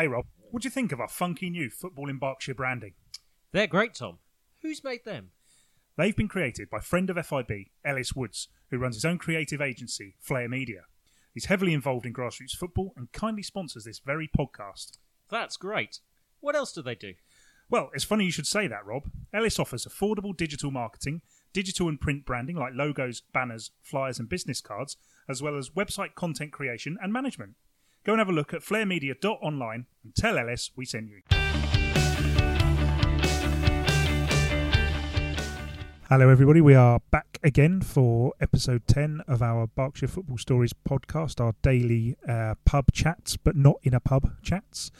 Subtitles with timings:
[0.00, 2.94] Hey Rob, what do you think of our funky new Football in Berkshire branding?
[3.52, 4.16] They're great, Tom.
[4.62, 5.32] Who's made them?
[5.98, 10.14] They've been created by friend of FIB, Ellis Woods, who runs his own creative agency,
[10.18, 10.84] Flair Media.
[11.34, 14.96] He's heavily involved in grassroots football and kindly sponsors this very podcast.
[15.28, 16.00] That's great.
[16.40, 17.12] What else do they do?
[17.68, 19.02] Well, it's funny you should say that, Rob.
[19.34, 21.20] Ellis offers affordable digital marketing,
[21.52, 24.96] digital and print branding like logos, banners, flyers, and business cards,
[25.28, 27.56] as well as website content creation and management.
[28.02, 31.20] Go and have a look at flairmedia.online and tell Ellis we sent you.
[36.08, 36.62] Hello, everybody.
[36.62, 42.16] We are back again for episode 10 of our Berkshire Football Stories podcast, our daily
[42.26, 44.90] uh, pub chats, but not in a pub chats.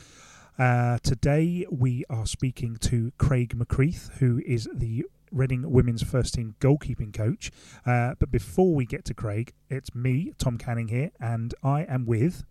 [0.59, 6.57] Uh, today we are speaking to Craig McCreath, who is the Reading women's first team
[6.61, 7.51] goalkeeping coach.
[7.87, 12.05] Uh, but before we get to Craig, it's me, Tom Canning here, and I am
[12.05, 12.45] with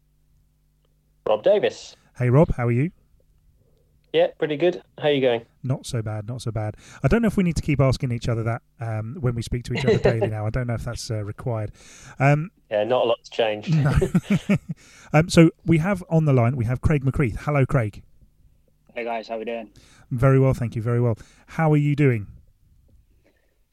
[1.29, 1.95] Rob Davis.
[2.17, 2.89] Hey, Rob, how are you?
[4.11, 4.81] Yeah, pretty good.
[4.97, 5.45] How are you going?
[5.61, 6.75] Not so bad, not so bad.
[7.03, 9.43] I don't know if we need to keep asking each other that um, when we
[9.43, 10.47] speak to each other daily now.
[10.47, 11.71] I don't know if that's uh, required.
[12.17, 13.75] Um, yeah, not a lot's changed.
[13.75, 13.93] No.
[15.13, 17.37] um, so we have on the line, we have Craig McCreath.
[17.41, 18.01] Hello, Craig.
[18.95, 19.69] Hey guys, how we doing?
[20.09, 20.81] Very well, thank you.
[20.81, 21.15] Very well.
[21.45, 22.25] How are you doing?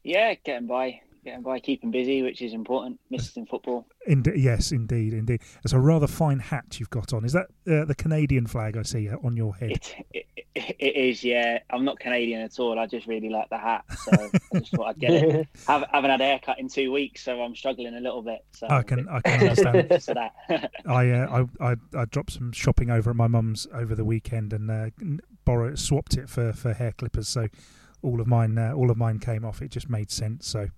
[0.05, 2.99] Yeah, getting by getting by, keeping busy, which is important.
[3.11, 3.87] Missing football.
[4.07, 5.43] Indeed, yes, indeed, indeed.
[5.65, 7.25] It's a rather fine hat you've got on.
[7.25, 9.73] Is that uh, the Canadian flag I see uh, on your head?
[10.13, 11.59] It, it, it is, yeah.
[11.71, 12.79] I'm not Canadian at all.
[12.79, 14.13] I just really like the hat, so
[14.55, 15.49] I just thought I'd get it.
[15.67, 18.45] Have, haven't had a haircut in two weeks, so I'm struggling a little bit.
[18.53, 20.31] So I can, I can understand.
[20.87, 24.53] I, uh, I, I, I dropped some shopping over at my mum's over the weekend
[24.53, 24.91] and uh,
[25.45, 27.27] borrowed, swapped it for for hair clippers.
[27.27, 27.49] So
[28.03, 29.61] all of mine, uh, all of mine came off.
[29.61, 30.47] It just made sense.
[30.47, 30.69] So.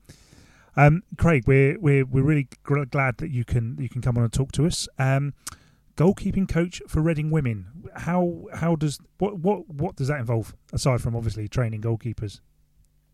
[0.79, 4.33] Um, Craig, we're we're we're really glad that you can you can come on and
[4.33, 4.89] talk to us.
[4.97, 5.35] Um,
[5.97, 7.91] goalkeeping coach for Reading Women.
[7.97, 12.39] How how does what what what does that involve aside from obviously training goalkeepers?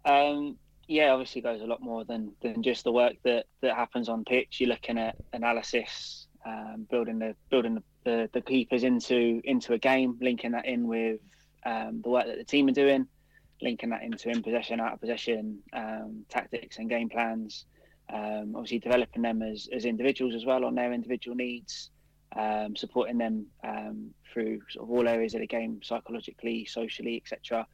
[0.05, 4.11] Um, yeah, obviously goes a lot more than than just the work that that happens
[4.11, 4.61] on pitch.
[4.61, 9.79] You're looking at analysis, um, building the building the, the, the, keepers into into a
[9.79, 11.19] game, linking that in with
[11.65, 13.09] um, the work that the team are doing
[13.63, 17.67] linking that into in possession, out of possession um, tactics and game plans.
[18.13, 21.91] Um, obviously, developing them as, as individuals as well on their individual needs,
[22.37, 27.67] um, supporting them um, through sort of all areas of the game, psychologically, socially, etc.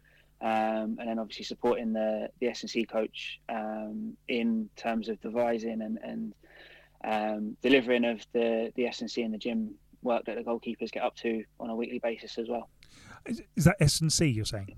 [0.42, 5.20] Um, and then obviously supporting the the S and C coach um, in terms of
[5.20, 5.98] devising and
[7.02, 11.02] and delivering of the the S and and the gym work that the goalkeepers get
[11.02, 12.68] up to on a weekly basis as well.
[13.26, 14.76] Is, is that S and C you're saying?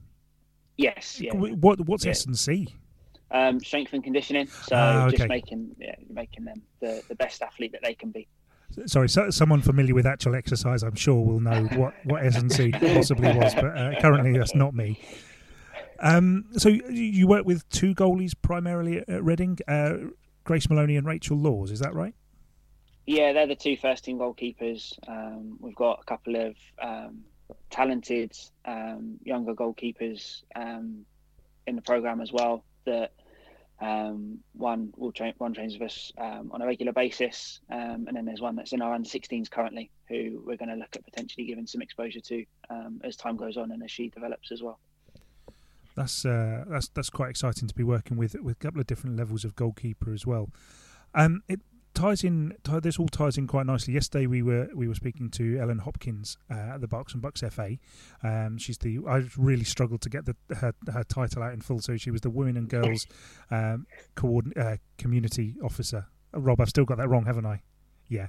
[0.77, 1.21] Yes.
[1.21, 1.35] Yeah.
[1.35, 2.75] What What's S and C?
[3.31, 4.47] Um, strength and conditioning.
[4.47, 5.17] So ah, okay.
[5.17, 8.29] just making yeah, making them the, the best athlete that they can be.
[8.87, 12.51] Sorry, so, someone familiar with actual exercise, I'm sure, will know what what S and
[12.51, 15.01] C possibly was, but uh, currently that's not me.
[16.01, 19.95] Um, so you work with two goalies primarily at Reading, uh,
[20.43, 22.15] Grace Moloney and Rachel Laws, is that right?
[23.07, 24.99] Yeah, they're the two first team goalkeepers.
[25.09, 27.25] Um, we've got a couple of um,
[27.71, 31.05] talented um, younger goalkeepers um,
[31.67, 32.65] in the program as well.
[32.85, 33.13] That
[33.81, 38.17] um, one will train, one trains with us um, on a regular basis, um, and
[38.17, 41.05] then there's one that's in our under 16s currently, who we're going to look at
[41.05, 44.63] potentially giving some exposure to um, as time goes on and as she develops as
[44.63, 44.79] well.
[45.95, 49.17] That's uh, that's that's quite exciting to be working with with a couple of different
[49.17, 50.49] levels of goalkeeper as well.
[51.15, 51.61] Um, it
[51.95, 52.55] ties in.
[52.65, 53.95] Tie, this all ties in quite nicely.
[53.95, 57.43] Yesterday we were we were speaking to Ellen Hopkins uh, at the Berks and Bucks
[57.51, 57.77] FA.
[58.23, 58.99] Um, she's the.
[59.09, 61.81] I really struggled to get the her, her title out in full.
[61.81, 63.07] So she was the Women and Girls
[63.51, 63.87] um,
[64.17, 66.07] coordin- uh, Community Officer.
[66.35, 67.63] Uh, Rob, I've still got that wrong, haven't I?
[68.09, 68.29] Yeah,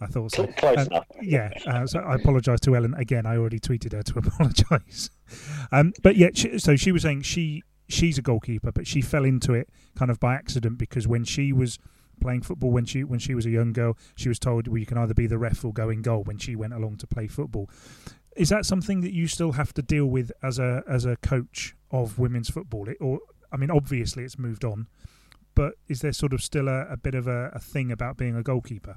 [0.00, 0.46] I thought so.
[0.46, 1.02] Close um.
[1.22, 3.26] Yeah, uh, so I apologise to Ellen again.
[3.26, 5.10] I already tweeted her to apologise.
[5.70, 9.24] Um, but yeah, she, so she was saying she she's a goalkeeper, but she fell
[9.24, 11.78] into it kind of by accident because when she was
[12.20, 13.96] playing football when she when she was a young girl.
[14.14, 16.38] She was told, "Well, you can either be the ref or go in goal." When
[16.38, 17.68] she went along to play football,
[18.36, 21.74] is that something that you still have to deal with as a as a coach
[21.90, 22.88] of women's football?
[22.88, 23.20] It, or
[23.52, 24.86] I mean, obviously it's moved on,
[25.54, 28.36] but is there sort of still a, a bit of a, a, thing about being
[28.36, 28.94] a goalkeeper?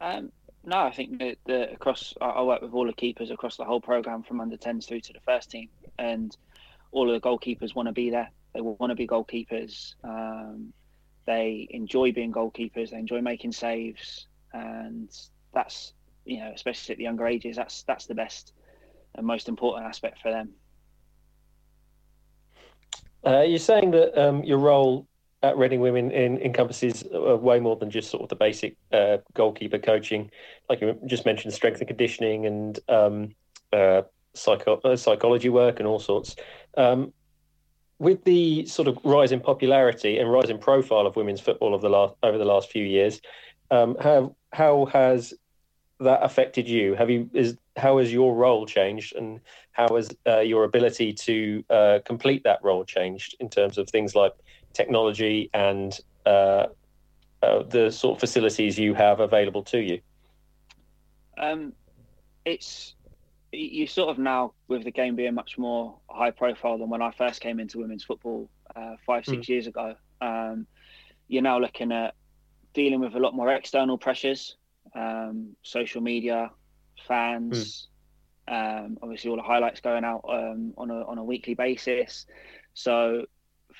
[0.00, 0.30] Um,
[0.64, 3.80] no, I think that, that across I work with all the keepers across the whole
[3.80, 5.68] program from under 10s through to the first team,
[5.98, 6.36] and
[6.92, 8.30] all of the goalkeepers want to be there.
[8.54, 9.94] They want to be goalkeepers.
[10.04, 10.72] Um,
[11.30, 12.90] they enjoy being goalkeepers.
[12.90, 15.08] They enjoy making saves, and
[15.54, 15.92] that's
[16.24, 18.52] you know, especially at the younger ages, that's that's the best
[19.14, 20.50] and most important aspect for them.
[23.24, 25.06] Uh, you're saying that um, your role
[25.42, 29.18] at Reading Women in, encompasses uh, way more than just sort of the basic uh,
[29.34, 30.30] goalkeeper coaching,
[30.68, 33.34] like you just mentioned, strength and conditioning and um,
[33.72, 34.02] uh,
[34.34, 36.36] psycho- uh, psychology work and all sorts.
[36.76, 37.12] Um,
[38.00, 41.82] with the sort of rise in popularity and rise in profile of women's football of
[41.82, 43.20] the last over the last few years,
[43.70, 45.34] um, how how has
[46.00, 46.94] that affected you?
[46.94, 49.38] Have you is how has your role changed, and
[49.72, 54.14] how has uh, your ability to uh, complete that role changed in terms of things
[54.14, 54.32] like
[54.72, 56.66] technology and uh,
[57.42, 60.00] uh the sort of facilities you have available to you?
[61.36, 61.74] Um,
[62.46, 62.94] it's
[63.52, 67.10] you sort of now with the game being much more high profile than when I
[67.10, 69.48] first came into women's football uh, five six mm.
[69.48, 69.94] years ago.
[70.20, 70.66] Um,
[71.28, 72.14] you're now looking at
[72.74, 74.56] dealing with a lot more external pressures,
[74.94, 76.50] um, social media,
[77.06, 77.88] fans,
[78.48, 78.84] mm.
[78.84, 82.26] um, obviously all the highlights going out um, on a on a weekly basis.
[82.74, 83.26] So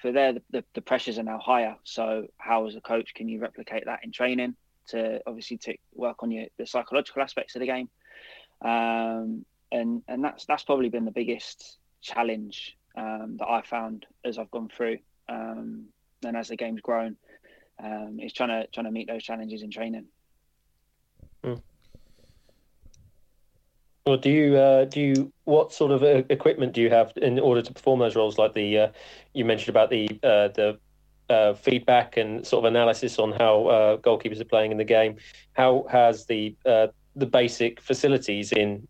[0.03, 1.77] for there, the, the, the, pressures are now higher.
[1.85, 4.57] So how as a coach can you replicate that in training
[4.89, 7.89] to obviously to work on your the psychological aspects of the game?
[8.63, 14.39] Um, and and that's that's probably been the biggest challenge um, that I found as
[14.39, 15.87] I've gone through um,
[16.25, 17.17] and as the game's grown
[17.83, 20.07] um, is trying to trying to meet those challenges in training.
[21.45, 21.63] Mm.
[24.07, 27.39] Well, do you uh, do you what sort of uh, equipment do you have in
[27.39, 28.39] order to perform those roles?
[28.39, 28.89] Like the uh,
[29.35, 30.79] you mentioned about the uh, the
[31.29, 35.17] uh, feedback and sort of analysis on how uh, goalkeepers are playing in the game.
[35.53, 36.57] How has the
[37.17, 38.87] the basic facilities in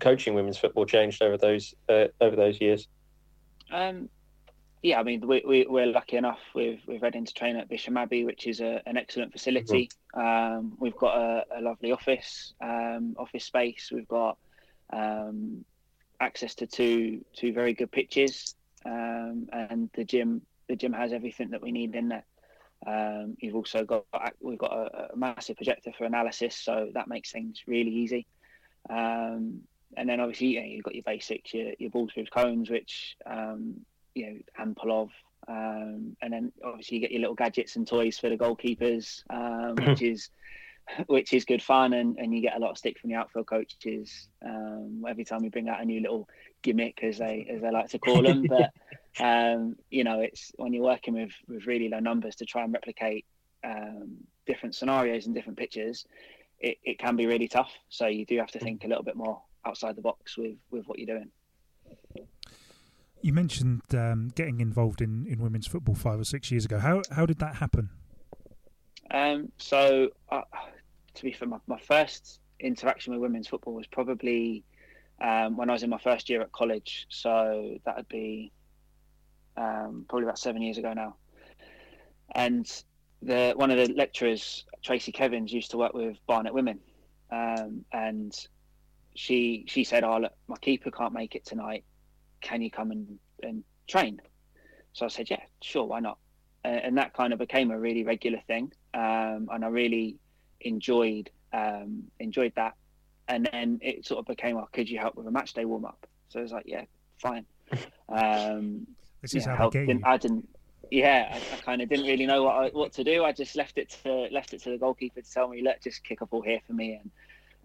[0.00, 2.88] coaching women's football changed over those over those years?
[3.70, 4.08] Um,
[4.82, 7.96] yeah, I mean, we, we, we're lucky enough with, with Reading to train at Bisham
[7.96, 9.90] Abbey, which is a, an excellent facility.
[10.14, 10.56] Mm-hmm.
[10.58, 13.90] Um, we've got a, a lovely office, um, office space.
[13.92, 14.38] We've got
[14.92, 15.64] um,
[16.20, 18.54] access to two two very good pitches,
[18.84, 22.24] um, and the gym the gym has everything that we need in there.
[22.84, 24.04] Um, you've also got
[24.40, 28.26] we've got a, a, massive projector for analysis, so that makes things really easy.
[28.90, 29.62] Um,
[29.96, 33.16] and then obviously you know, you've got your basics, your, your balls with cones, which
[33.24, 33.80] um,
[34.14, 35.10] you know ample of.
[35.48, 39.74] Um, and then obviously you get your little gadgets and toys for the goalkeepers, um,
[39.86, 40.30] which is
[41.06, 43.46] which is good fun, and, and you get a lot of stick from the outfield
[43.46, 46.28] coaches um, every time we bring out a new little
[46.62, 48.42] gimmick, as they as they like to call them.
[48.48, 48.72] but
[49.18, 52.72] um, you know, it's when you're working with with really low numbers to try and
[52.72, 53.24] replicate
[53.64, 54.16] um,
[54.46, 56.04] different scenarios and different pitches,
[56.58, 57.72] it, it can be really tough.
[57.88, 60.86] So you do have to think a little bit more outside the box with with
[60.86, 61.30] what you're doing.
[63.22, 66.78] You mentioned um, getting involved in, in women's football five or six years ago.
[66.78, 67.90] How how did that happen?
[69.10, 70.42] Um, so, uh,
[71.14, 74.64] to be fair, my, my, first interaction with women's football was probably
[75.20, 77.06] um, when I was in my first year at college.
[77.08, 78.52] So that would be
[79.56, 81.16] um, probably about seven years ago now.
[82.34, 82.66] And
[83.22, 86.80] the one of the lecturers, Tracy Kevins, used to work with Barnet Women,
[87.30, 88.34] um, and
[89.14, 91.84] she she said, "Oh, look, my keeper can't make it tonight.
[92.40, 94.20] Can you come and, and train?"
[94.92, 96.18] So I said, "Yeah, sure, why not?"
[96.64, 100.16] and that kind of became a really regular thing, um, and I really
[100.60, 102.74] enjoyed um, enjoyed that.
[103.28, 105.84] And then it sort of became, "Oh, could you help with a match day warm
[105.84, 106.84] up?" So I was like, "Yeah,
[107.20, 107.46] fine."
[108.08, 108.86] Um,
[109.32, 110.48] this is how they didn't, I didn't.
[110.90, 113.24] Yeah, I, I kind of didn't really know what I, what to do.
[113.24, 116.04] I just left it to left it to the goalkeeper to tell me, "Let just
[116.04, 117.10] kick a ball here for me, and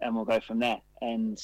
[0.00, 1.40] and we'll go from there." And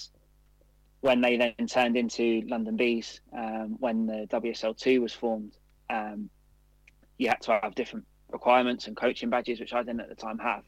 [1.01, 5.57] when they then turned into London Bees, um, when the WSL two was formed,
[5.91, 6.29] um,
[7.19, 10.39] you had to have different requirements and coaching badges, which I didn't at the time
[10.39, 10.65] have,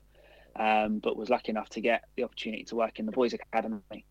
[0.56, 4.06] um, but was lucky enough to get the opportunity to work in the boys' academy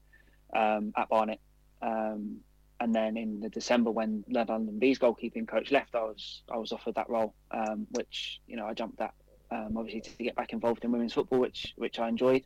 [0.53, 1.39] um, at Barnet.
[1.81, 2.41] Um,
[2.79, 6.71] and then in the December, when London Bees goalkeeping coach left, I was I was
[6.71, 9.13] offered that role, um, which you know I jumped at,
[9.51, 12.45] um, obviously to, to, get back involved in women's football, which which I enjoyed,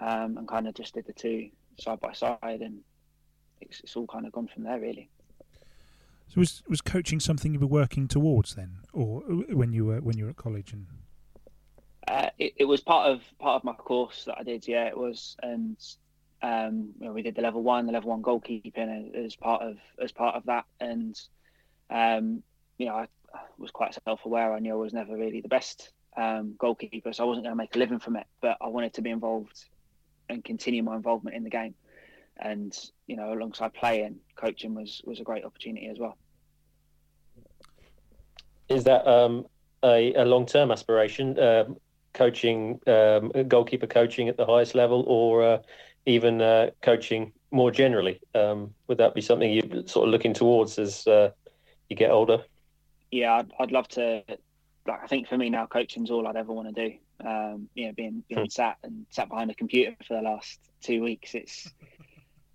[0.00, 1.48] um, and kind of just did the two
[1.80, 2.80] side by side, and
[3.60, 5.08] it's, it's all kind of gone from there really.
[6.28, 10.18] So was was coaching something you were working towards then, or when you were when
[10.18, 10.72] you were at college?
[10.72, 10.86] And
[12.08, 14.68] uh, it, it was part of part of my course that I did.
[14.68, 15.76] Yeah, it was, and
[16.42, 20.34] um, we did the level one, the level one goalkeeping as part of as part
[20.34, 21.18] of that, and
[21.90, 22.42] um,
[22.78, 23.08] you know, I
[23.58, 24.52] was quite self-aware.
[24.52, 27.56] I knew I was never really the best um, goalkeeper, so I wasn't going to
[27.56, 28.26] make a living from it.
[28.40, 29.64] But I wanted to be involved
[30.28, 31.74] and continue my involvement in the game
[32.38, 32.76] and
[33.06, 36.16] you know, alongside playing, coaching was was a great opportunity as well.
[38.68, 39.46] Is that um,
[39.84, 41.76] a, a long term aspiration, um,
[42.12, 45.58] coaching um, goalkeeper coaching at the highest level, or uh,
[46.06, 48.20] even uh, coaching more generally?
[48.34, 51.30] Um, would that be something you're sort of looking towards as uh,
[51.88, 52.44] you get older?
[53.10, 54.22] Yeah, I'd, I'd love to
[54.86, 56.96] like I think for me now, coaching's all I'd ever want to do.
[57.26, 58.48] Um, you know, being being Hmm.
[58.48, 61.72] sat and sat behind a computer for the last two weeks, it's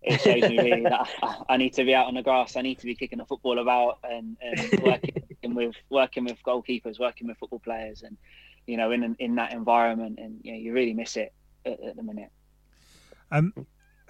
[0.01, 2.55] it shows me really that I, I need to be out on the grass.
[2.55, 5.13] I need to be kicking a football about and, and working
[5.55, 8.17] with working with goalkeepers, working with football players, and
[8.67, 10.20] you know, in in that environment.
[10.20, 11.34] And you know, you really miss it
[11.65, 12.29] at, at the minute.
[13.31, 13.53] Um,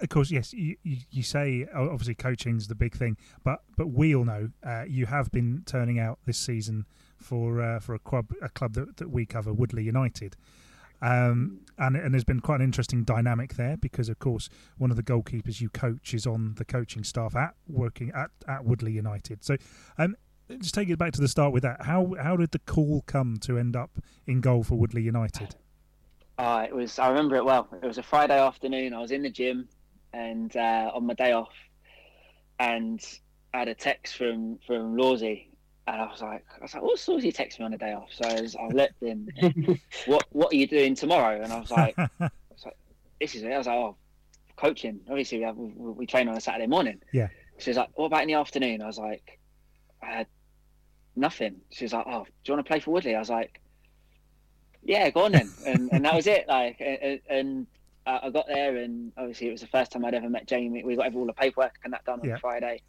[0.00, 0.52] of course, yes.
[0.52, 4.84] You, you, you say obviously coaching's the big thing, but but we all know uh,
[4.86, 6.86] you have been turning out this season
[7.16, 10.36] for uh, for a club a club that, that we cover, Woodley United.
[11.00, 14.48] Um, and and there's been quite an interesting dynamic there because, of course,
[14.78, 18.64] one of the goalkeepers you coach is on the coaching staff at working at, at
[18.64, 19.44] Woodley United.
[19.44, 19.56] So,
[19.98, 20.16] um,
[20.60, 21.82] just take it back to the start with that.
[21.86, 25.56] How how did the call come to end up in goal for Woodley United?
[26.38, 26.98] Uh, it was.
[26.98, 27.68] I remember it well.
[27.82, 28.94] It was a Friday afternoon.
[28.94, 29.68] I was in the gym,
[30.12, 31.52] and uh, on my day off,
[32.58, 33.00] and
[33.52, 35.48] I had a text from from Lawsy,
[35.86, 38.08] and I was like, I was like, what's Lawsy text me on a day off?
[38.12, 39.28] So I, was, I looked in.
[40.06, 41.40] what What are you doing tomorrow?
[41.42, 42.76] And I was like, I was like,
[43.20, 43.52] this is it.
[43.52, 43.96] I was like, oh,
[44.56, 45.00] coaching.
[45.08, 47.00] Obviously, we have we, we train on a Saturday morning.
[47.12, 47.28] Yeah.
[47.58, 48.82] She was like, what about in the afternoon?
[48.82, 49.38] I was like,
[50.02, 50.26] I had
[51.16, 51.56] nothing.
[51.70, 53.14] She was like, oh, do you want to play for Woodley?
[53.14, 53.60] I was like,
[54.84, 55.52] yeah, go on then.
[55.64, 56.46] And and that was it.
[56.48, 57.66] Like, and, and
[58.06, 60.82] I got there, and obviously it was the first time I'd ever met Jamie.
[60.82, 62.36] We got all the paperwork and that done on Yeah.
[62.38, 62.82] Friday.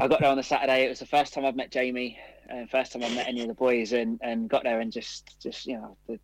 [0.00, 0.84] I got there on the Saturday.
[0.84, 3.48] It was the first time I've met Jamie, and first time I met any of
[3.48, 6.18] the boys, and, and got there and just just you know the,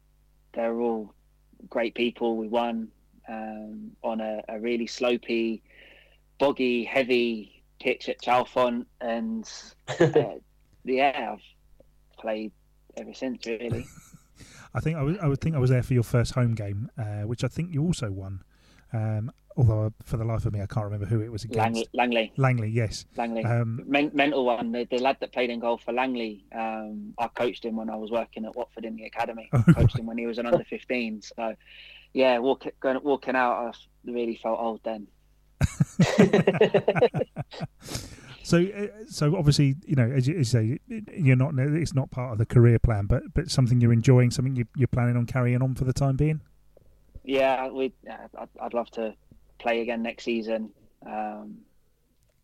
[0.55, 1.15] they're all
[1.69, 2.37] great people.
[2.37, 2.89] We won
[3.29, 5.61] um, on a, a really slopey,
[6.39, 9.49] boggy, heavy pitch at Chalfont, and
[10.01, 10.39] uh,
[10.85, 12.51] yeah, I've played
[12.97, 13.87] ever since really.
[14.75, 16.91] I think I, was, I would think I was there for your first home game,
[16.99, 18.43] uh, which I think you also won.
[18.93, 21.87] Um, although for the life of me, I can't remember who it was against.
[21.93, 23.07] Langley, Langley, yes.
[23.17, 23.45] Langley.
[23.45, 24.73] Um, Men- mental one.
[24.73, 27.97] The, the lad that played in goal for Langley, um, I coached him when I
[27.97, 29.51] was working at Watford in the academy.
[29.59, 31.23] Oh, coached him when he was an under 15.
[31.23, 31.55] So,
[32.13, 35.09] yeah, walk, going, walking out, I really felt old then.
[38.49, 41.53] so, uh, so obviously, you know, as you, as you say, you're not.
[41.59, 44.89] It's not part of the career plan, but but something you're enjoying, something you, you're
[44.89, 46.41] planning on carrying on for the time being.
[47.25, 47.93] Yeah, we.
[48.11, 49.15] I'd, I'd love to
[49.59, 50.71] play again next season.
[51.05, 51.59] Um,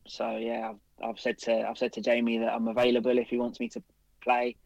[0.07, 3.39] so yeah, I've, I've said to I've said to Jamie that I'm available if he
[3.39, 3.83] wants me to
[4.23, 4.57] play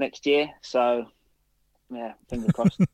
[0.00, 0.50] next year.
[0.62, 1.06] So
[1.94, 2.80] yeah, fingers crossed.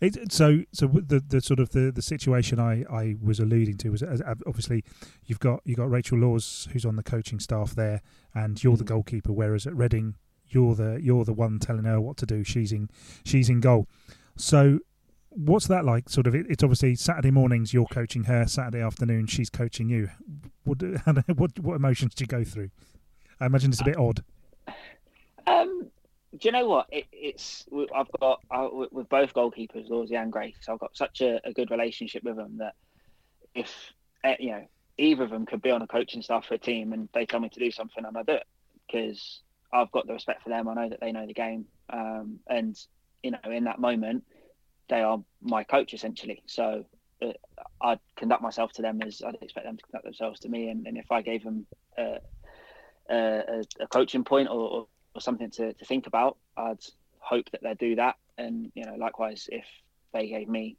[0.00, 3.90] It, so, so the the sort of the, the situation I, I was alluding to
[3.90, 4.82] was as, obviously
[5.26, 8.02] you've got you got Rachel Laws who's on the coaching staff there,
[8.34, 9.32] and you're the goalkeeper.
[9.32, 10.16] Whereas at Reading,
[10.48, 12.42] you're the you're the one telling her what to do.
[12.42, 12.90] She's in
[13.24, 13.86] she's in goal.
[14.36, 14.80] So,
[15.28, 16.08] what's that like?
[16.08, 20.08] Sort of, it, it's obviously Saturday mornings you're coaching her, Saturday afternoon she's coaching you.
[20.64, 20.96] What do-
[21.36, 22.70] what what emotions do you go through?
[23.38, 24.24] I imagine it's a bit odd.
[25.46, 25.90] Um,
[26.38, 26.86] do you know what?
[26.90, 30.56] It, it's I've got I, with both goalkeepers, Lawsy and Grace.
[30.68, 32.74] I've got such a, a good relationship with them that
[33.54, 33.70] if
[34.24, 36.92] eh, you know either of them could be on a coaching staff for a team
[36.92, 38.46] and they tell me to do something and I do it
[38.86, 39.40] because
[39.72, 40.68] I've got the respect for them.
[40.68, 42.78] I know that they know the game, um, and
[43.22, 44.24] you know in that moment
[44.88, 46.42] they are my coach essentially.
[46.46, 46.84] So
[47.22, 47.32] uh,
[47.80, 50.68] I'd conduct myself to them as I'd expect them to conduct themselves to me.
[50.68, 52.18] And, and if I gave them uh,
[53.10, 56.78] a, a coaching point or, or, something to, to think about, I'd
[57.18, 58.16] hope that they do that.
[58.38, 59.64] And you know, likewise, if
[60.12, 60.76] they gave me,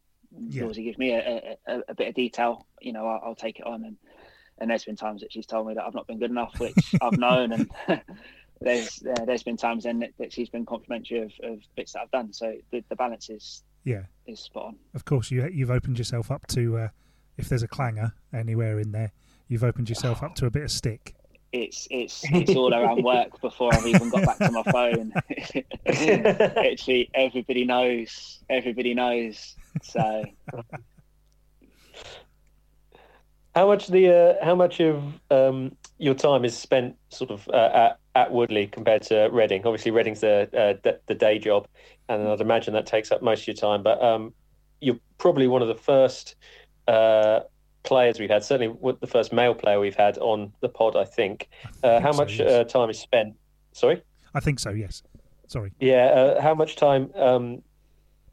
[0.50, 0.64] Yeah.
[0.64, 3.66] Lawsy gives me a, a, a bit of detail, you know, I'll, I'll take it
[3.66, 3.84] on.
[3.86, 3.98] And
[4.60, 6.96] and there's been times that she's told me that I've not been good enough, which
[7.02, 7.72] I've known, and
[8.62, 12.02] there's uh, there's been times then that, that she's been complimentary of, of bits that
[12.02, 12.32] I've done.
[12.34, 14.76] So the, the balance is Yeah, is spot on.
[14.94, 16.88] of course you you've opened yourself up to uh,
[17.38, 19.12] if there's a clanger anywhere in there,
[19.48, 21.16] you've opened yourself up to a bit of stick.
[21.54, 25.14] It's it's it's all around work before I've even got back to my phone.
[26.58, 28.40] Actually, everybody knows.
[28.50, 29.56] Everybody knows.
[29.84, 30.24] So
[33.56, 37.70] How much the uh, how much of um, your time is spent sort of uh,
[37.74, 39.62] at, at Woodley compared to Reading?
[39.64, 41.68] Obviously, Reading's the uh, the, the day job,
[42.10, 43.84] and I'd imagine that takes up most of your time.
[43.84, 44.34] But um,
[44.82, 46.36] you're probably one of the first
[46.88, 47.42] uh,
[47.84, 48.44] players we've had.
[48.44, 50.96] Certainly, the first male player we've had on the pod.
[50.96, 51.50] I think.
[51.84, 52.52] Uh, think how so, much yes.
[52.52, 53.36] uh, time is spent?
[53.74, 54.02] Sorry.
[54.34, 54.72] I think so.
[54.72, 55.04] Yes.
[55.48, 55.72] Sorry.
[55.80, 57.62] Yeah, uh, how much time um,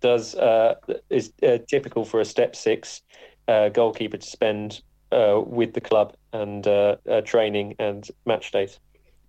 [0.00, 0.74] does uh,
[1.10, 3.02] is uh, typical for a step six
[3.48, 8.78] uh, goalkeeper to spend uh, with the club and uh, uh, training and match days?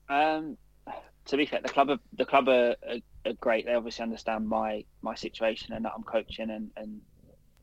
[0.10, 0.58] Um,
[1.26, 3.66] to be fair, the club are, the club are, are, are great.
[3.66, 7.02] They obviously understand my my situation and that I'm coaching, and and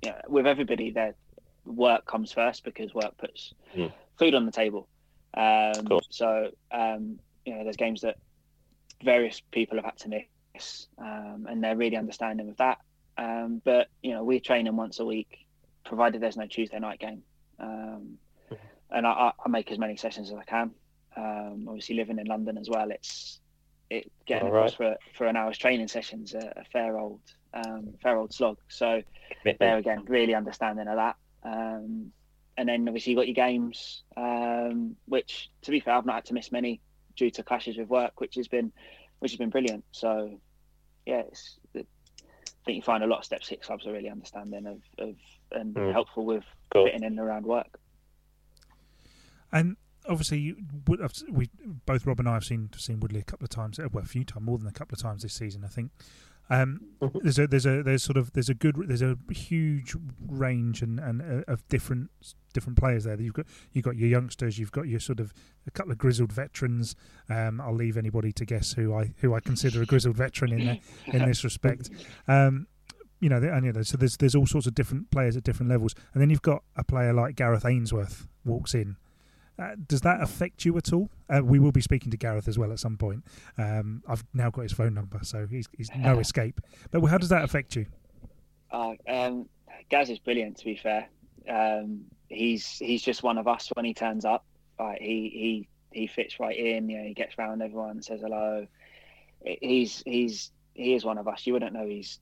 [0.03, 1.15] you know, with everybody, their
[1.69, 3.93] work comes first because work puts Mm.
[4.19, 4.89] food on the table.
[5.35, 6.07] Um, course.
[6.11, 8.17] so um, you know, there's games that
[9.03, 10.09] various people have had to
[10.55, 12.79] miss, um, and they're really understanding of that.
[13.17, 15.47] Um, but you know, we're training once a week,
[15.85, 17.23] provided there's no Tuesday night game,
[17.59, 18.19] um,
[18.91, 20.71] and I, I, make as many sessions as I can.
[21.17, 23.41] Um, obviously, living in London as well, it's
[23.91, 27.21] it getting across for for an hour's training sessions a, a fair old
[27.55, 28.59] um, fair old slog.
[28.69, 29.03] So
[29.59, 31.17] there again, really understanding of that.
[31.43, 32.13] Um,
[32.57, 36.25] and then obviously you got your games, um, which to be fair, I've not had
[36.27, 36.81] to miss many
[37.17, 38.73] due to clashes with work, which has been
[39.21, 39.85] which has been brilliant.
[39.93, 40.41] So
[41.07, 41.23] yeah,
[41.75, 41.85] I
[42.65, 45.15] think you find a lot of step six clubs are really understanding of, of
[45.53, 45.93] and mm.
[45.93, 46.87] helpful with cool.
[46.87, 47.79] fitting in around work.
[49.51, 49.77] And
[50.07, 50.55] obviously,
[51.31, 51.49] we
[51.87, 54.25] both Rob and I have seen seen Woodley a couple of times, well, a few
[54.25, 55.93] times, more than a couple of times this season, I think.
[56.51, 57.19] Um, mm-hmm.
[57.23, 59.95] there's a there's a there's sort of there's a good there's a huge
[60.27, 62.11] range and, and uh, of different
[62.55, 63.21] different players there.
[63.21, 65.33] You've got you've got your youngsters, you've got your sort of
[65.67, 66.95] a couple of grizzled veterans.
[67.29, 70.67] Um, I'll leave anybody to guess who I who I consider a grizzled veteran in
[70.67, 71.91] there, in this respect.
[72.27, 72.67] Um,
[73.21, 75.71] you know, and you know, so there's there's all sorts of different players at different
[75.71, 78.97] levels, and then you've got a player like Gareth Ainsworth walks in
[79.59, 81.11] uh, does that affect you at all?
[81.29, 83.25] Uh, we will be speaking to Gareth as well at some point.
[83.57, 86.61] Um, I've now got his phone number, so he's, he's no escape.
[86.91, 87.87] But how does that affect you?
[88.71, 89.49] Uh, um,
[89.91, 90.59] Gaz is brilliant.
[90.59, 91.09] To be fair,
[91.49, 94.45] um, he's he's just one of us when he turns up.
[94.79, 96.89] Like he he he fits right in.
[96.89, 98.67] You know, he gets round everyone, says hello.
[99.45, 101.47] He's he's he is one of us.
[101.47, 102.21] You wouldn't know he's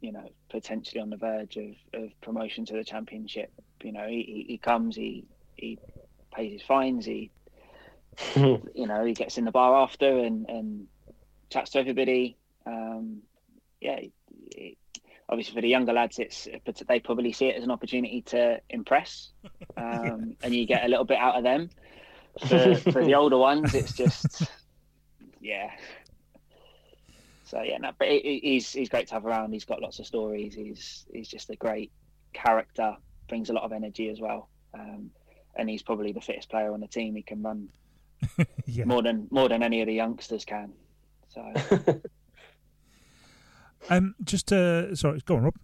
[0.00, 3.50] you know potentially on the verge of, of promotion to the championship.
[3.82, 5.24] You know, he, he comes, he
[5.56, 5.78] he
[6.38, 7.04] pays his fines.
[7.04, 7.30] He,
[8.36, 10.86] you know, he gets in the bar after and, and
[11.50, 12.36] chats to everybody.
[12.66, 13.22] Um,
[13.80, 14.00] yeah,
[14.52, 14.78] it,
[15.28, 18.60] obviously for the younger lads, it's but they probably see it as an opportunity to
[18.70, 19.30] impress,
[19.76, 21.70] um, and you get a little bit out of them.
[22.46, 24.44] For, for the older ones, it's just
[25.40, 25.70] yeah.
[27.44, 29.52] So yeah, no, but he's he's great to have around.
[29.52, 30.54] He's got lots of stories.
[30.54, 31.90] He's he's just a great
[32.32, 32.96] character.
[33.28, 34.48] Brings a lot of energy as well.
[34.74, 35.10] Um,
[35.58, 37.14] and he's probably the fittest player on the team.
[37.14, 37.68] He can run
[38.66, 38.84] yeah.
[38.84, 40.72] more than more than any of the youngsters can.
[41.28, 41.52] So,
[43.90, 45.54] um, just uh, sorry, go on, Rob.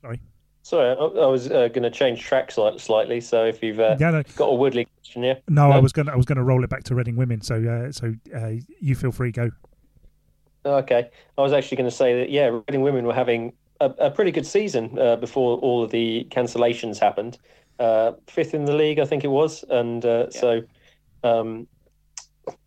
[0.00, 0.20] Sorry.
[0.64, 3.20] Sorry, I, I was uh, going to change track slightly.
[3.20, 4.22] So if you've uh, yeah, no.
[4.36, 5.34] got a Woodley question, yeah.
[5.48, 7.40] No, no, I was going I was going to roll it back to Reading Women.
[7.40, 9.50] So uh, so uh, you feel free, go.
[10.64, 14.10] Okay, I was actually going to say that yeah, Reading Women were having a, a
[14.10, 17.38] pretty good season uh, before all of the cancellations happened
[17.78, 20.40] uh, fifth in the league, I think it was, and uh, yeah.
[20.40, 20.62] so
[21.24, 21.66] um,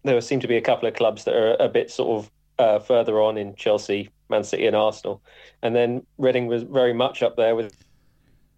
[0.03, 2.79] there seem to be a couple of clubs that are a bit sort of uh,
[2.79, 5.21] further on in Chelsea, Man City, and Arsenal,
[5.61, 7.73] and then Reading was very much up there with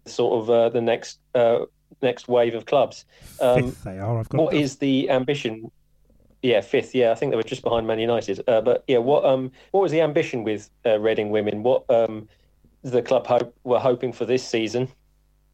[0.06, 1.60] sort of uh, the next uh,
[2.02, 3.04] next wave of clubs.
[3.40, 4.18] Um, fifth they are.
[4.18, 4.40] I've got.
[4.40, 5.70] What is the ambition?
[6.42, 6.94] Yeah, fifth.
[6.94, 8.42] Yeah, I think they were just behind Man United.
[8.48, 11.62] Uh, but yeah, what um what was the ambition with Reading Women?
[11.62, 12.28] What um
[12.82, 14.88] the club hope were hoping for this season?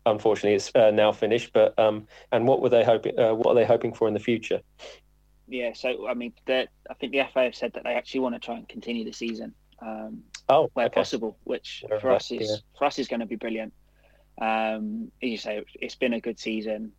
[0.07, 1.53] Unfortunately, it's uh, now finished.
[1.53, 3.19] But um, and what were they hoping?
[3.19, 4.61] Uh, what are they hoping for in the future?
[5.49, 6.67] Yeah, so I mean, I
[6.99, 9.55] think the FA have said that they actually want to try and continue the season.
[9.81, 10.95] Um, oh, where okay.
[10.95, 12.57] possible, which for us is yeah.
[12.79, 13.73] for us is going to be brilliant.
[14.41, 16.93] Um, as you say, it's been a good season.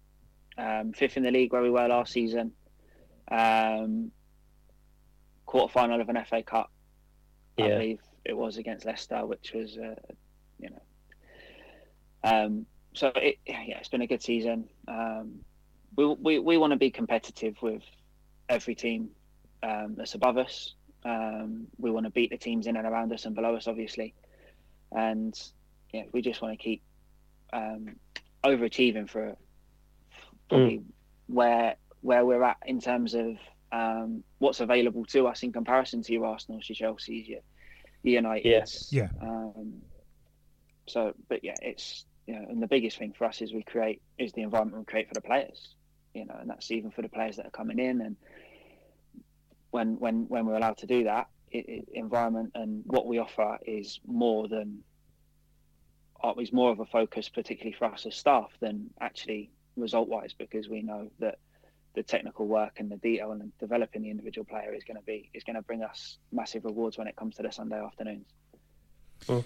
[0.58, 2.54] Um, fifth in the league where we were last season.
[3.30, 4.12] Um,
[5.46, 6.72] quarter final of an FA Cup.
[7.58, 7.66] Yeah.
[7.66, 9.96] I believe it was against Leicester, which was, uh,
[10.60, 10.82] you know,
[12.24, 12.66] um,
[12.96, 14.70] so it, yeah, it's been a good season.
[14.88, 15.40] Um,
[15.96, 17.84] we we we want to be competitive with
[18.50, 19.10] every team
[19.64, 20.74] um, that's above us.
[21.04, 24.14] Um, we want to beat the teams in and around us and below us, obviously,
[24.92, 25.40] and
[25.94, 26.82] yeah, we just want to keep
[27.54, 27.96] um,
[28.44, 29.36] overachieving for
[30.50, 30.84] probably mm.
[31.28, 33.38] where where we're at in terms of
[33.72, 37.40] um, what's available to us in comparison to your Arsenal, your Chelsea, your,
[38.04, 38.48] your United.
[38.48, 38.90] Yes.
[38.92, 39.10] Yeah.
[39.22, 39.82] Um,
[40.88, 44.02] so, but yeah, it's you know, and the biggest thing for us is we create
[44.18, 45.76] is the environment we create for the players,
[46.14, 48.02] you know, and that's even for the players that are coming in.
[48.02, 48.16] And
[49.72, 53.60] when when when we're allowed to do that, it, it, environment and what we offer
[53.66, 54.80] is more than
[56.24, 60.34] uh, is more of a focus, particularly for us as staff, than actually result wise,
[60.34, 61.38] because we know that
[61.94, 65.30] the technical work and the detail and developing the individual player is going to be
[65.36, 68.26] is going to bring us massive rewards when it comes to the Sunday afternoons.
[69.28, 69.46] Cool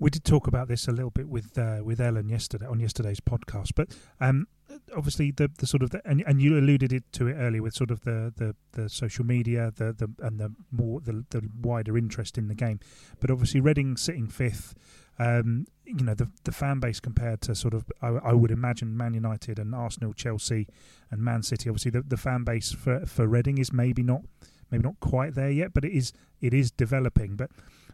[0.00, 3.20] we did talk about this a little bit with uh, with Ellen yesterday on yesterday's
[3.20, 4.48] podcast, but um,
[4.96, 7.74] obviously the, the sort of the, and, and you alluded it to it earlier with
[7.74, 11.96] sort of the, the, the social media, the, the and the more the, the wider
[11.96, 12.80] interest in the game,
[13.20, 14.74] but obviously Reading sitting fifth.
[15.18, 18.96] Um, you know the the fan base compared to sort of I, I, would imagine
[18.96, 20.66] Man United and Arsenal, Chelsea,
[21.10, 21.68] and Man City.
[21.68, 24.22] Obviously, the, the fan base for for Reading is maybe not
[24.70, 27.36] maybe not quite there yet, but it is it is developing.
[27.36, 27.50] But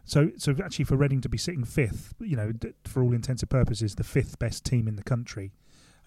[0.07, 2.51] so so actually for Reading to be sitting fifth, you know,
[2.85, 5.53] for all intents and purposes, the fifth best team in the country,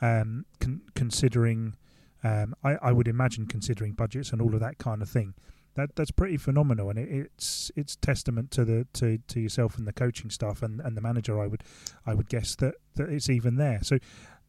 [0.02, 1.76] um, con- considering.
[2.22, 5.32] Um, I, I would imagine considering budgets and all of that kind of thing
[5.74, 9.86] that that's pretty phenomenal, and it, it's it's testament to the to, to yourself and
[9.86, 11.40] the coaching staff and, and the manager.
[11.40, 11.62] I would
[12.06, 13.80] I would guess that, that it's even there.
[13.82, 13.98] So,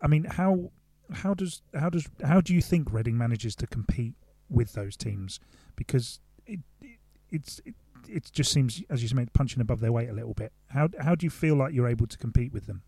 [0.01, 0.71] I mean, how
[1.13, 4.15] how does how does how do you think Reading manages to compete
[4.49, 5.39] with those teams?
[5.75, 6.97] Because it, it
[7.29, 7.75] it's it,
[8.07, 10.51] it just seems, as you said, punching above their weight a little bit.
[10.67, 12.83] How how do you feel like you're able to compete with them?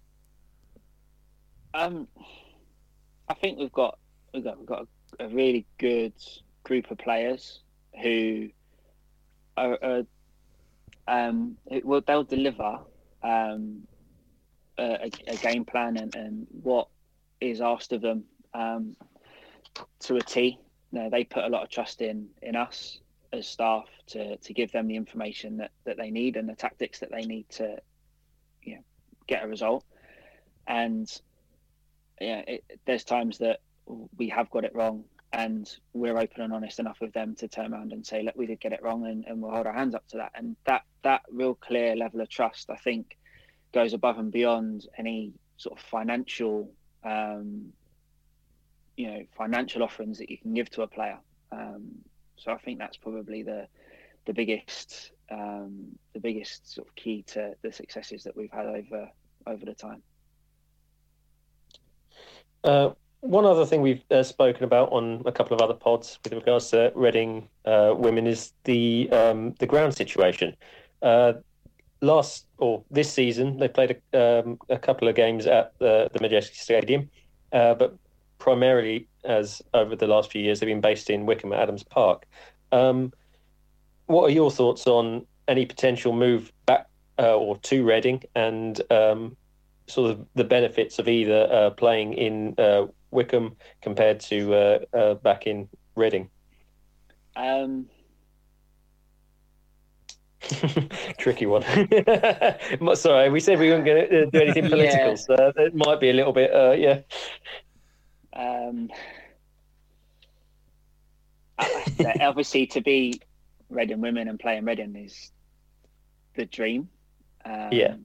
[1.74, 2.08] Um,
[3.28, 3.98] I think we've got
[4.34, 4.88] we've got we've got
[5.20, 6.14] a, really good
[6.64, 7.62] group of players
[8.02, 8.50] who
[9.58, 10.04] are, are
[11.08, 12.80] um, well, they'll deliver
[13.24, 13.82] um,
[14.78, 16.88] a, a, game plan and, and, what
[17.42, 18.24] is asked of them
[18.54, 18.96] um,
[20.00, 20.58] to a T.
[20.92, 23.00] You know, they put a lot of trust in in us
[23.34, 27.00] as staff to to give them the information that, that they need and the tactics
[27.00, 27.78] that they need to,
[28.62, 28.84] you know,
[29.28, 29.84] get a result.
[30.68, 31.10] And
[32.22, 33.60] yeah, it, there's times that
[34.18, 37.74] we have got it wrong and we're open and honest enough with them to turn
[37.74, 39.96] around and say, look, we did get it wrong, and, and we'll hold our hands
[39.96, 40.32] up to that.
[40.36, 43.18] And that that real clear level of trust, I think,
[43.74, 46.70] goes above and beyond any sort of financial,
[47.04, 47.74] um,
[48.96, 51.18] you know, financial offerings that you can give to a player.
[51.52, 52.04] Um,
[52.38, 53.68] so I think that's probably the
[54.26, 59.10] the biggest um, the biggest sort of key to the successes that we've had over
[59.48, 60.02] over the time.
[62.64, 62.92] Uh,
[63.22, 66.70] one other thing we've uh, spoken about on a couple of other pods with regards
[66.72, 70.56] to Reading uh, women is the um, the ground situation.
[71.02, 71.34] Uh,
[72.02, 76.20] last or this season, they played a, um, a couple of games at the, the
[76.20, 77.10] Madejski Stadium,
[77.54, 77.98] uh, but
[78.44, 82.26] primarily, as over the last few years, they've been based in Wycombe at Adams Park.
[82.74, 83.14] Um,
[84.08, 89.38] what are your thoughts on any potential move back uh, or to Reading and um,
[89.88, 92.54] sort of the benefits of either uh, playing in
[93.12, 96.30] Wycombe compared to uh, uh, back in Reading?
[97.38, 97.86] Um...
[101.18, 101.64] Tricky one.
[102.96, 105.16] Sorry, we said we weren't going to uh, do anything political, yeah.
[105.16, 107.00] so it might be a little bit, uh, yeah.
[108.36, 108.90] Um,
[112.20, 113.22] obviously, to be
[113.70, 115.32] Reading women and playing Reading is
[116.36, 116.90] the dream.
[117.46, 117.96] Um, yeah.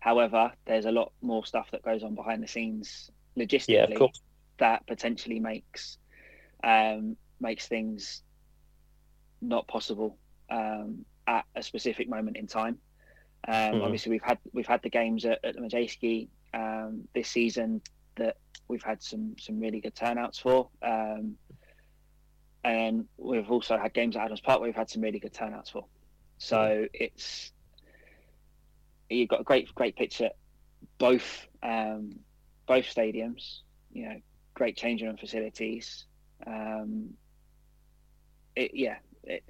[0.00, 3.98] However, there's a lot more stuff that goes on behind the scenes logistically.
[3.98, 4.06] Yeah,
[4.58, 5.98] that potentially makes
[6.64, 8.22] um, makes things
[9.40, 10.18] not possible
[10.50, 12.78] um, at a specific moment in time.
[13.46, 13.82] Um, mm-hmm.
[13.82, 17.80] Obviously, we've had we've had the games at, at the Madejski um, this season
[18.16, 18.36] that
[18.68, 21.36] we've had some some really good turnouts for, um,
[22.64, 25.70] and we've also had games at Adams Park where we've had some really good turnouts
[25.70, 25.86] for.
[26.38, 27.52] So it's
[29.10, 30.36] you've got a great great pitch at
[30.98, 32.18] both um,
[32.66, 33.60] both stadiums.
[33.92, 34.20] You know,
[34.54, 36.04] great changing room facilities.
[36.46, 37.14] Um,
[38.54, 38.96] it, yeah.
[39.24, 39.44] It...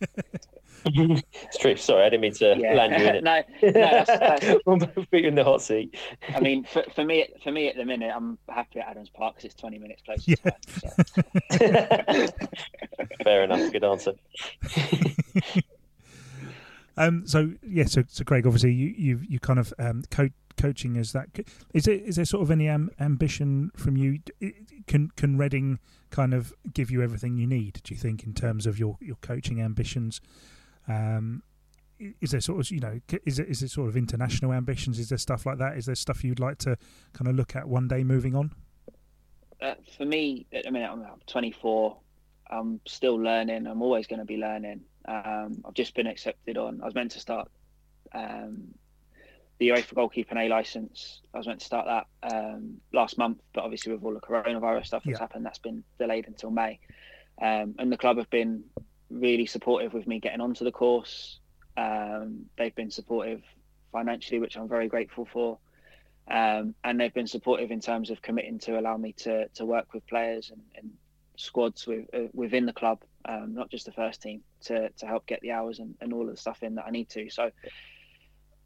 [0.86, 1.76] it's true.
[1.76, 2.74] Sorry, I didn't mean to yeah.
[2.74, 3.24] land you in it.
[3.24, 4.46] no, no, that's, that's...
[4.66, 5.94] we'll put you in the hot seat.
[6.34, 9.36] I mean, for, for me, for me at the minute, I'm happy at Adams Park
[9.36, 10.22] because it's 20 minutes closer.
[10.26, 10.50] Yeah.
[12.26, 12.26] so.
[13.24, 13.72] Fair enough.
[13.72, 14.12] Good answer.
[16.96, 20.28] Um, so yeah, so, so Craig, obviously you you you kind of um, co-
[20.58, 21.28] coaching as that.
[21.72, 24.18] Is it is there sort of any am- ambition from you?
[24.86, 25.78] Can can Reading
[26.10, 27.80] kind of give you everything you need?
[27.84, 30.20] Do you think in terms of your your coaching ambitions?
[30.88, 31.42] Um,
[32.20, 34.98] is there sort of you know is it is it sort of international ambitions?
[34.98, 35.76] Is there stuff like that?
[35.76, 36.76] Is there stuff you'd like to
[37.12, 38.52] kind of look at one day moving on?
[39.60, 41.96] Uh, for me, I mean, I'm 24.
[42.50, 43.66] I'm still learning.
[43.66, 44.80] I'm always going to be learning.
[45.06, 46.80] Um, I've just been accepted on.
[46.80, 47.50] I was meant to start
[48.14, 48.74] um,
[49.58, 51.20] the UEFA goalkeeping A license.
[51.34, 54.86] I was meant to start that um, last month, but obviously with all the coronavirus
[54.86, 55.22] stuff that's yeah.
[55.22, 56.80] happened, that's been delayed until May.
[57.40, 58.64] Um, and the club have been
[59.10, 61.38] really supportive with me getting onto the course.
[61.76, 63.42] Um, they've been supportive
[63.92, 65.58] financially, which I'm very grateful for.
[66.30, 69.92] Um, and they've been supportive in terms of committing to allow me to to work
[69.92, 70.90] with players and, and
[71.36, 75.26] squads with, uh, within the club, um, not just the first team, to, to help
[75.26, 77.30] get the hours and, and all of the stuff in that I need to.
[77.30, 77.50] So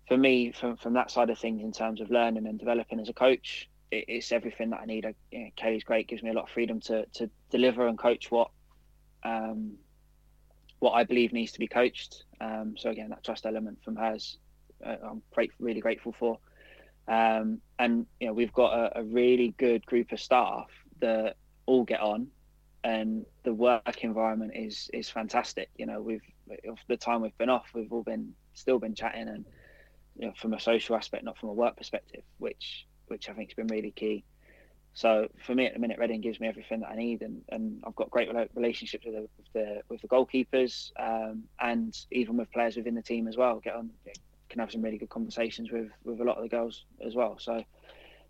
[0.09, 3.09] for me, from from that side of things, in terms of learning and developing as
[3.09, 5.07] a coach, it, it's everything that I need.
[5.07, 7.99] I, you know, Kelly's great, gives me a lot of freedom to to deliver and
[7.99, 8.51] coach what
[9.25, 9.77] um,
[10.85, 12.25] what I believe needs to be coached.
[12.43, 14.37] Um, so again, that trust element from hers,
[14.85, 16.39] uh, I'm great, really grateful for.
[17.09, 20.69] Um, and you know, we've got a, a, really good group of staff
[21.01, 22.27] that all get on,
[22.83, 25.71] and the work environment is is fantastic.
[25.77, 26.29] You know, we've
[26.69, 29.47] of the time we've been off, we've all been still been chatting, and
[30.19, 33.51] you know, from a social aspect, not from a work perspective, which which I think
[33.51, 34.25] has been really key.
[34.95, 37.83] So for me at the minute, Reading gives me everything that I need, and, and
[37.85, 42.51] I've got great relationships with the with the, with the goalkeepers, um, and even with
[42.53, 43.59] players within the team as well.
[43.59, 43.91] Get on,
[44.49, 47.37] can have some really good conversations with with a lot of the girls as well.
[47.41, 47.65] So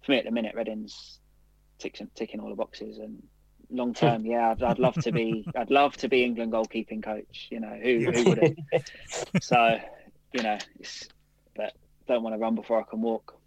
[0.02, 1.18] for me at the minute, Reading's
[1.78, 3.22] ticking ticking all the boxes, and
[3.68, 7.48] long term, yeah, I'd, I'd, love to be I'd love to be England goalkeeping coach.
[7.50, 8.58] You know, who who wouldn't?
[9.42, 9.78] so
[10.32, 10.56] you know,
[11.56, 11.74] but
[12.08, 13.38] don't want to run before I can walk.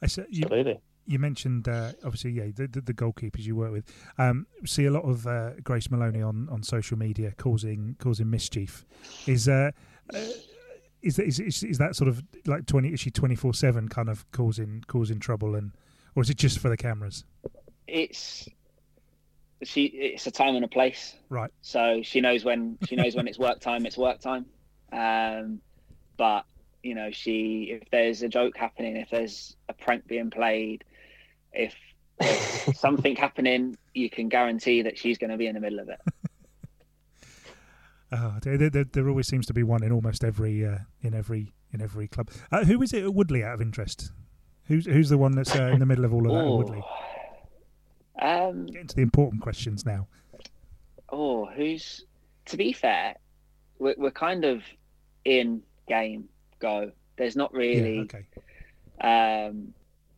[0.00, 3.72] I said, you, Absolutely you mentioned uh, obviously yeah the, the, the, goalkeepers you work
[3.72, 3.84] with.
[4.18, 8.84] Um, see a lot of uh, Grace Moloney on, on social media causing causing mischief.
[9.26, 9.70] Is uh,
[10.12, 10.18] uh
[11.02, 14.08] is, that, is, is, is that sort of like 20 is she 24 7 kind
[14.08, 15.72] of causing causing trouble and
[16.14, 17.24] or is it just for the cameras?
[17.86, 18.48] It's
[19.62, 21.14] she it's a time and a place.
[21.28, 21.50] Right.
[21.62, 24.46] So she knows when she knows when it's work time it's work time.
[24.92, 25.60] Um,
[26.16, 26.44] but
[26.82, 30.84] you know she if there's a joke happening if there's a prank being played
[31.56, 31.74] if,
[32.20, 35.88] if something happening, you can guarantee that she's going to be in the middle of
[35.88, 36.00] it.
[38.12, 41.52] Oh, there, there, there, always seems to be one in almost every uh, in every
[41.72, 42.30] in every club.
[42.52, 44.12] Uh, who is it at Woodley out of interest?
[44.66, 46.52] Who's who's the one that's uh, in the middle of all of that Ooh.
[46.52, 46.84] at Woodley?
[48.20, 50.06] Um, Getting to the important questions now.
[51.08, 52.04] Oh, who's?
[52.46, 53.16] To be fair,
[53.80, 54.62] we're, we're kind of
[55.24, 56.28] in game
[56.60, 56.92] go.
[57.16, 57.96] There's not really.
[57.96, 58.20] Yeah,
[59.00, 59.48] okay.
[59.48, 59.74] Um,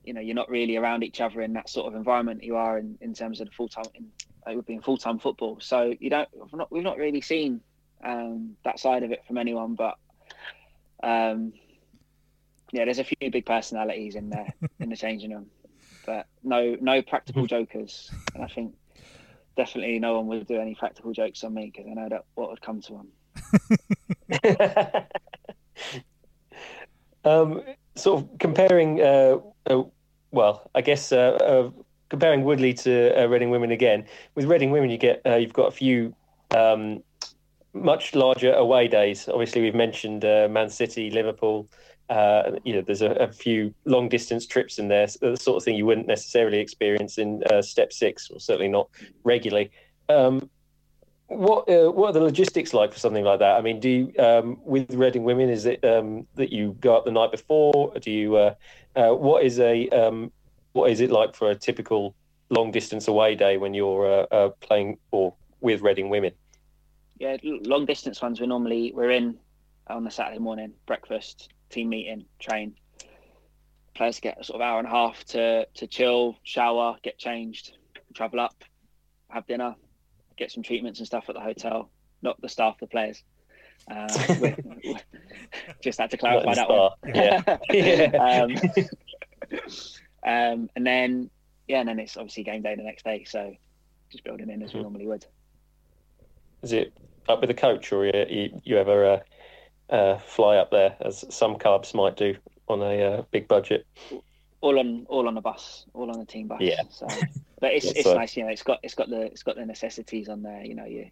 [0.09, 2.79] you know you're not really around each other in that sort of environment you are
[2.79, 3.85] in, in terms of the full time
[4.51, 5.59] it would be in full time football.
[5.61, 7.61] So you don't we've not we've not really seen
[8.03, 9.97] um, that side of it from anyone, but
[11.03, 11.53] um,
[12.73, 15.47] yeah, there's a few big personalities in there in the changing room,
[16.07, 18.75] but no no practical jokers, and I think
[19.57, 22.51] definitely no one would do any practical jokes on me because I know that what
[22.51, 23.09] would come to them.
[27.25, 27.63] um,
[27.97, 29.83] sort of comparing uh, uh,
[30.31, 31.71] well, I guess uh, uh,
[32.09, 35.69] comparing Woodley to uh, Reading Women again, with Reading Women, you get uh, you've got
[35.69, 36.15] a few
[36.57, 37.03] um,
[37.73, 39.29] much larger away days.
[39.29, 41.69] Obviously, we've mentioned uh, Man City, Liverpool.
[42.09, 45.63] Uh, you know, there's a, a, few long distance trips in there, the sort of
[45.63, 48.89] thing you wouldn't necessarily experience in Step Six, or certainly not
[49.25, 49.71] regularly.
[50.09, 50.49] Um,
[51.29, 53.57] what uh, what are the logistics like for something like that?
[53.57, 57.05] I mean, do you, um, with Reading Women, is it um, that you go up
[57.05, 57.93] the night before?
[58.01, 58.55] Do you uh,
[58.97, 60.33] uh, what is a um,
[60.73, 62.15] what is it like for a typical
[62.49, 66.33] long distance away day when you're uh, uh, playing or with Reading Women?
[67.19, 68.41] Yeah, long distance ones.
[68.41, 69.39] We normally we're in
[69.87, 72.75] on the Saturday morning, breakfast, team meeting, train.
[73.95, 77.77] Players get a sort of hour and a half to to chill, shower, get changed,
[78.15, 78.65] travel up,
[79.29, 79.75] have dinner,
[80.39, 81.91] get some treatments and stuff at the hotel,
[82.23, 83.23] not the staff, the players.
[83.91, 84.09] Uh,
[85.83, 86.91] just had to clarify that one.
[87.15, 87.59] Yeah.
[87.71, 88.47] yeah.
[88.47, 88.57] um,
[90.25, 91.31] um, and then,
[91.67, 93.25] yeah, and then it's obviously game day the next day.
[93.25, 93.55] So
[94.11, 94.83] just building in as we mm-hmm.
[94.83, 95.27] normally would.
[96.63, 96.93] Is it
[97.29, 99.23] up with the coach, or you, you ever
[99.91, 102.37] uh, uh, fly up there as some clubs might do
[102.69, 103.87] on a uh, big budget?
[104.61, 106.59] all on all on the bus, all on the team bus.
[106.61, 106.83] Yeah.
[106.91, 107.07] So,
[107.61, 108.15] but it's it's so.
[108.15, 108.51] nice, you know.
[108.51, 110.63] It's got it's got the it's got the necessities on there.
[110.65, 111.07] You know, your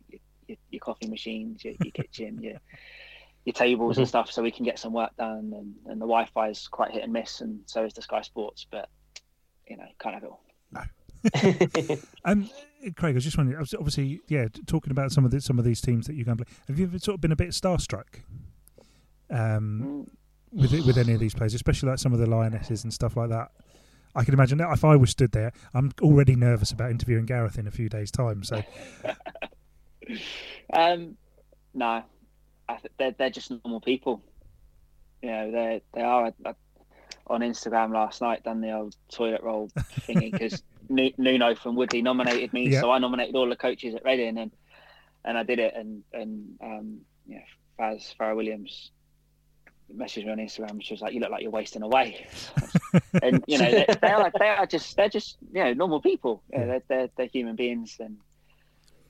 [0.47, 2.59] your, your coffee machines, your, your kitchen, your
[3.45, 4.03] your tables mm-hmm.
[4.03, 5.53] and stuff, so we can get some work done.
[5.57, 8.67] And, and the Wi-Fi is quite hit and miss, and so is the Sky Sports.
[8.71, 8.89] But
[9.69, 10.45] you know, can't have it all.
[10.73, 10.83] No.
[12.25, 12.49] um,
[12.97, 13.59] Craig, I was just wondering.
[13.79, 16.47] Obviously, yeah, talking about some of the, some of these teams that you can play.
[16.69, 18.23] Have you ever sort of been a bit starstruck?
[19.31, 20.17] Um, mm
[20.57, 23.29] with with any of these players, especially like some of the lionesses and stuff like
[23.31, 23.51] that.
[24.17, 27.59] I can imagine that if I was stood there, I'm already nervous about interviewing Gareth
[27.59, 28.43] in a few days' time.
[28.43, 28.63] So,
[30.73, 31.17] um,
[31.75, 32.03] no,
[32.69, 34.23] I th- they're they're just normal people.
[35.23, 36.27] You know, they they are.
[36.27, 36.55] I, I,
[37.29, 39.69] on Instagram last night, done the old toilet roll
[40.09, 44.39] thingy because Nuno from Woodley nominated me, so I nominated all the coaches at Reading,
[44.39, 44.51] and
[45.25, 47.41] and I did it, and and um, yeah,
[47.79, 48.93] Faz Fara Williams
[49.95, 50.83] messaged me on Instagram.
[50.83, 52.27] She was like, "You look like you're wasting away,"
[53.23, 56.43] and you know they, they, are they are just they're just you know normal people.
[56.53, 58.19] Yeah, they're, they're, they're human beings, and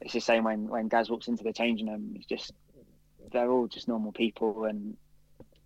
[0.00, 2.12] it's the same when when Gaz walks into the changing room.
[2.16, 2.52] It's just
[3.32, 4.96] they're all just normal people, and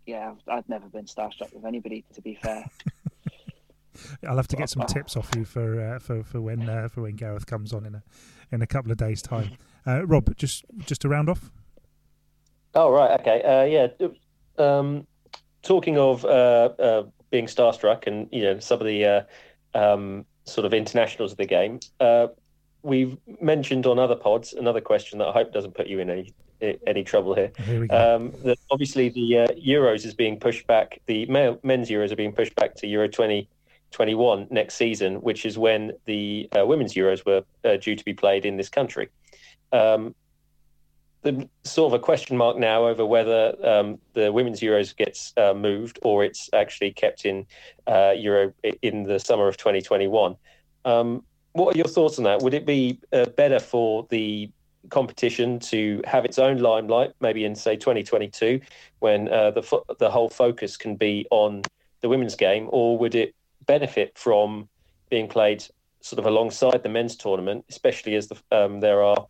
[0.06, 2.04] yeah, I've, I've never been starstruck with anybody.
[2.14, 2.64] To be fair.
[4.26, 7.02] I'll have to get some tips off you for uh, for for when uh, for
[7.02, 8.02] when Gareth comes on in a
[8.52, 9.56] in a couple of days' time.
[9.86, 11.50] Uh, Rob, just just to round off.
[12.74, 14.08] Oh right, okay, uh, yeah
[14.60, 15.06] um,
[15.62, 16.28] talking of uh,
[16.78, 19.22] uh, being starstruck and you know some of the uh,
[19.74, 22.28] um, sort of internationals of the game, uh,
[22.82, 26.32] we've mentioned on other pods another question that I hope doesn't put you in any
[26.86, 27.52] any trouble here.
[27.64, 27.86] Here.
[27.90, 31.00] Um, that obviously the uh, Euros is being pushed back.
[31.06, 35.56] The male, men's Euros are being pushed back to Euro 2021 next season, which is
[35.56, 39.08] when the uh, women's Euros were uh, due to be played in this country.
[39.72, 40.14] Um,
[41.22, 45.52] the sort of a question mark now over whether um, the women's Euros gets uh,
[45.52, 47.46] moved or it's actually kept in
[47.86, 48.52] uh, Euro
[48.82, 50.36] in the summer of 2021.
[50.84, 52.40] Um, what are your thoughts on that?
[52.40, 54.50] Would it be uh, better for the
[54.88, 58.60] competition to have its own limelight, maybe in say 2022,
[59.00, 61.62] when uh, the fo- the whole focus can be on
[62.00, 63.34] the women's game, or would it
[63.66, 64.68] benefit from
[65.10, 65.62] being played
[66.00, 69.26] sort of alongside the men's tournament, especially as the, um, there are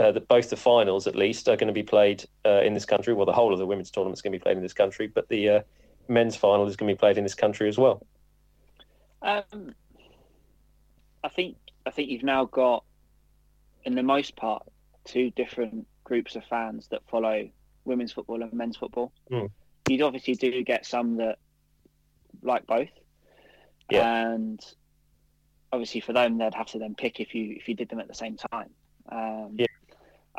[0.00, 2.84] uh, the, both the finals at least are going to be played uh, in this
[2.84, 3.12] country.
[3.12, 5.06] Well, the whole of the women's tournament is going to be played in this country,
[5.06, 5.60] but the uh,
[6.08, 8.04] men's final is going to be played in this country as well.
[9.22, 9.74] Um,
[11.22, 12.84] I think I think you've now got,
[13.84, 14.62] in the most part,
[15.04, 17.48] two different groups of fans that follow
[17.84, 19.12] women's football and men's football.
[19.30, 19.50] Mm.
[19.88, 21.38] You obviously do get some that
[22.42, 22.88] like both,
[23.90, 24.32] Yeah.
[24.32, 24.60] and
[25.72, 28.08] obviously for them they'd have to then pick if you if you did them at
[28.08, 28.70] the same time.
[29.10, 29.66] Um, Yeah.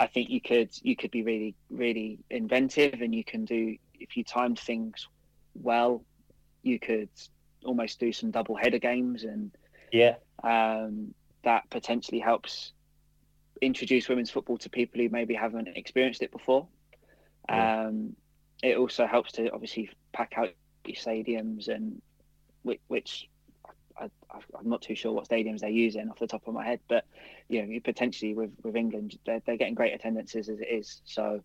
[0.02, 4.18] I think you could you could be really really inventive, and you can do if
[4.18, 5.08] you timed things
[5.54, 6.04] well,
[6.64, 7.10] you could
[7.64, 9.52] almost do some double header games and
[9.92, 12.74] Yeah, um, that potentially helps
[13.62, 16.68] introduce women's football to people who maybe haven't experienced it before.
[17.48, 17.86] Yeah.
[17.86, 18.16] Um,
[18.64, 20.50] it also helps to obviously pack out
[20.84, 22.02] your stadiums and
[22.64, 23.30] which, which
[24.02, 26.80] I, I'm not too sure what stadiums they're using off the top of my head,
[26.88, 27.06] but
[27.48, 31.02] you know, potentially with, with England, they're, they're getting great attendances as it is.
[31.06, 31.42] So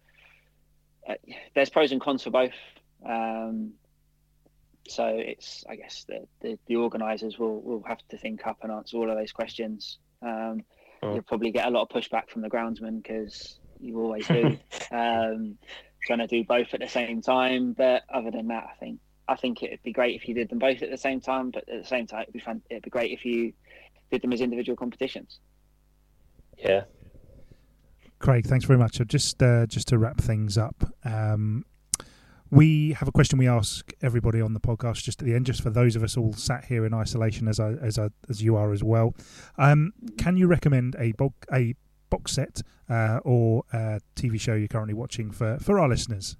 [1.08, 1.14] uh,
[1.54, 2.54] there's pros and cons for both.
[3.04, 3.72] Um,
[4.88, 8.72] so it's, I guess, the, the, the organisers will, will have to think up and
[8.72, 9.98] answer all of those questions.
[10.22, 10.62] Um,
[11.02, 11.14] Mm.
[11.14, 14.58] You'll probably get a lot of pushback from the groundsman because you always do.
[14.90, 15.58] um,
[16.04, 19.36] trying to do both at the same time, but other than that, I think I
[19.36, 21.50] think it'd be great if you did them both at the same time.
[21.50, 22.62] But at the same time, it'd be fun.
[22.70, 23.52] It'd be great if you
[24.10, 25.40] did them as individual competitions.
[26.58, 26.84] yeah.
[28.18, 28.96] Craig, thanks very much.
[28.96, 31.64] So just uh, just to wrap things up, um,
[32.50, 35.62] we have a question we ask everybody on the podcast just at the end, just
[35.62, 38.56] for those of us all sat here in isolation as I, as I, as you
[38.56, 39.14] are as well.
[39.58, 41.74] Um, can you recommend a bo- a
[42.08, 46.36] box set uh, or a TV show you're currently watching for for our listeners?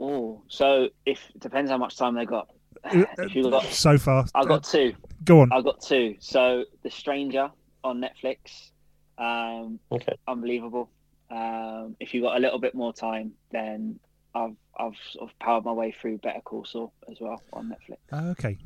[0.00, 2.48] Oh, so if it depends how much time they got.
[2.84, 4.94] if you got, so far, I got two.
[5.24, 5.52] go on.
[5.52, 6.16] I got two.
[6.20, 7.50] So The Stranger
[7.84, 8.70] on Netflix,
[9.18, 10.14] um, Okay.
[10.26, 10.88] unbelievable.
[11.30, 13.98] Um, if you got a little bit more time, then
[14.34, 17.98] I've I've sort of powered my way through Better Call Saul as well on Netflix.
[18.12, 18.56] Ah, okay,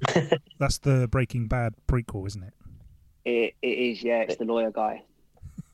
[0.59, 2.55] that's the Breaking Bad prequel, isn't it?
[3.25, 4.21] It, it is, yeah.
[4.21, 5.03] It's the lawyer guy.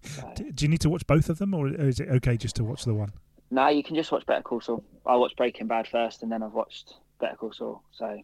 [0.03, 2.57] So, D- Do you need to watch both of them, or is it okay just
[2.57, 3.13] to watch the one?
[3.51, 4.85] No, you can just watch Better Call Saul.
[5.05, 7.83] I watched Breaking Bad first, and then I've watched Better Call Saul.
[7.93, 8.19] So,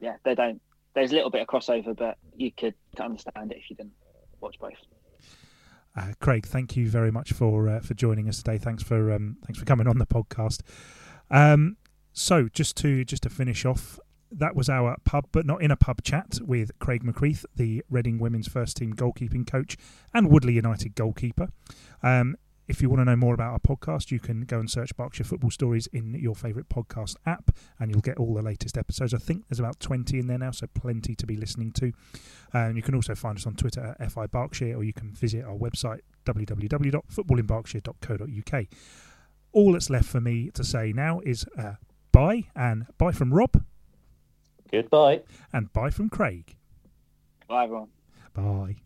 [0.00, 0.60] yeah, they don't.
[0.94, 3.94] There's a little bit of crossover, but you could understand it if you didn't
[4.40, 4.72] watch both.
[5.96, 8.58] Uh, Craig, thank you very much for uh, for joining us today.
[8.58, 10.60] Thanks for um, thanks for coming on the podcast.
[11.30, 11.76] Um,
[12.12, 13.98] so just to just to finish off,
[14.30, 18.18] that was our pub, but not in a pub chat with Craig McCreath, the Reading
[18.18, 19.76] women's first team goalkeeping coach
[20.12, 21.48] and Woodley United goalkeeper.
[22.02, 24.96] Um, if you want to know more about our podcast, you can go and search
[24.96, 29.12] Berkshire Football Stories in your favourite podcast app, and you'll get all the latest episodes.
[29.12, 31.92] I think there's about 20 in there now, so plenty to be listening to.
[32.52, 35.44] And you can also find us on Twitter at FI Berkshire, or you can visit
[35.44, 38.66] our website www.footballinberkshire.co.uk.
[39.52, 41.74] All that's left for me to say now is uh,
[42.12, 43.62] bye, and bye from Rob,
[44.70, 45.22] Goodbye.
[45.52, 46.56] and bye from Craig.
[47.46, 47.88] Bye, everyone.
[48.32, 48.76] Bye.